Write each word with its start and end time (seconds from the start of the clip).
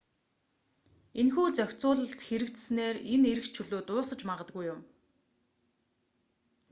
энэхүү 1.21 1.45
зохицуулалт 1.57 2.21
хэрэгжсэнээр 2.27 2.97
энэ 3.13 3.27
эрх 3.33 3.45
чөлөө 3.55 3.81
дуусаж 3.87 4.19
магадгүй 4.29 4.65
юм 4.73 4.79